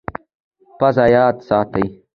[0.79, 1.83] پزه یاد ساتي.